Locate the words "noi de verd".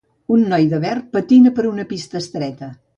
0.53-1.05